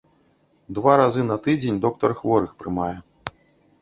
Два 0.77 0.95
разы 1.01 1.21
на 1.31 1.37
тыдзень 1.45 1.79
доктар 1.85 2.17
хворых 2.23 2.59
прымае. 2.63 2.93